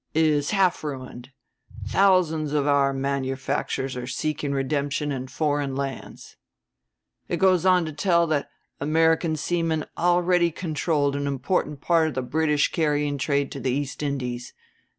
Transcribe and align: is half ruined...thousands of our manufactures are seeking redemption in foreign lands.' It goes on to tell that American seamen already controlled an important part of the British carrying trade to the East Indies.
is 0.15 0.49
half 0.49 0.83
ruined...thousands 0.83 2.53
of 2.53 2.65
our 2.65 2.91
manufactures 2.91 3.95
are 3.95 4.07
seeking 4.07 4.51
redemption 4.51 5.11
in 5.11 5.27
foreign 5.27 5.75
lands.' 5.75 6.37
It 7.29 7.37
goes 7.37 7.67
on 7.67 7.85
to 7.85 7.93
tell 7.93 8.25
that 8.25 8.49
American 8.79 9.35
seamen 9.35 9.85
already 9.99 10.49
controlled 10.49 11.15
an 11.15 11.27
important 11.27 11.81
part 11.81 12.07
of 12.07 12.13
the 12.15 12.23
British 12.23 12.71
carrying 12.71 13.19
trade 13.19 13.51
to 13.51 13.59
the 13.59 13.69
East 13.71 14.01
Indies. 14.01 14.55